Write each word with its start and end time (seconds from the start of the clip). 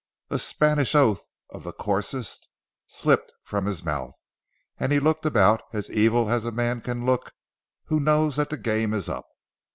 A 0.31 0.39
Spanish 0.39 0.95
oath 0.95 1.27
of 1.51 1.61
the 1.61 1.71
coarsest 1.73 2.49
slipped 2.87 3.33
from 3.43 3.67
his 3.67 3.83
mouth, 3.85 4.15
and 4.79 4.91
he 4.91 4.99
looked 4.99 5.27
about 5.27 5.61
as 5.73 5.91
evil 5.91 6.31
as 6.31 6.43
a 6.43 6.51
man 6.51 6.81
can 6.81 7.05
look 7.05 7.31
who 7.83 7.99
knows 7.99 8.37
that 8.37 8.49
the 8.49 8.57
game 8.57 8.95
is 8.95 9.07
up. 9.07 9.27